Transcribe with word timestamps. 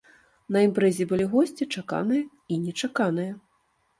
На 0.53 0.61
імпрэзе 0.67 1.05
былі 1.11 1.27
госці 1.33 1.67
чаканыя 1.75 2.23
і 2.55 2.59
нечаканыя. 2.65 3.31